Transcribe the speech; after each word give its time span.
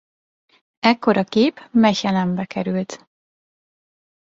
Ekkor 0.79 1.17
a 1.17 1.23
kép 1.23 1.67
Mechelenbe 1.71 2.45
került. 2.45 3.07